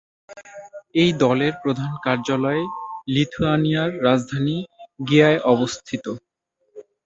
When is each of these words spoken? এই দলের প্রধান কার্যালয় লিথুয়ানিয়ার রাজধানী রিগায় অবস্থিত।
এই 0.95 1.11
দলের 1.23 1.53
প্রধান 1.63 1.91
কার্যালয় 2.03 2.63
লিথুয়ানিয়ার 3.07 3.91
রাজধানী 4.03 4.57
রিগায় 4.99 5.39
অবস্থিত। 5.53 6.05